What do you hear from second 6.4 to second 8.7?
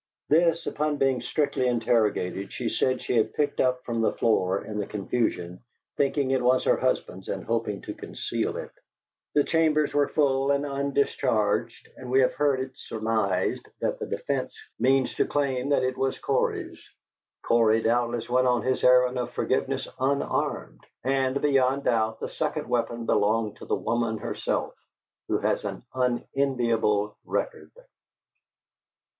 was her husband's and hoping to conceal